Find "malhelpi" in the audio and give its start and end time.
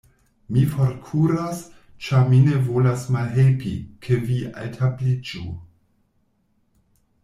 3.19-3.77